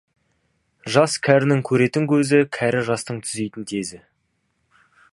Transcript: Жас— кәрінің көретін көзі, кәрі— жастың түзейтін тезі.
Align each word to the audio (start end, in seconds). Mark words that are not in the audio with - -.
Жас— 0.95 1.17
кәрінің 1.27 1.61
көретін 1.71 2.09
көзі, 2.13 2.41
кәрі— 2.59 2.83
жастың 2.91 3.23
түзейтін 3.29 3.71
тезі. 3.75 4.05